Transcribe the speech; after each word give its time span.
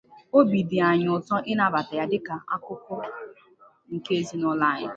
Obi 0.37 0.59
dị 0.69 0.77
anyị 0.89 1.07
ụtọ 1.17 1.35
ị 1.51 1.53
nabata 1.57 1.93
ya 1.99 2.05
dịka 2.11 2.35
akụkụ 2.53 2.95
nke 3.93 4.11
ezinụlọ 4.21 4.65
anyị. 4.73 4.89